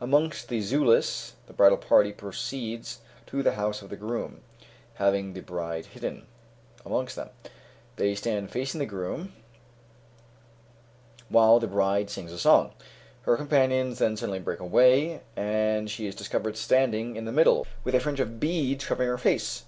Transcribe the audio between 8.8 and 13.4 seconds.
the groom, while the bride sings a song. Her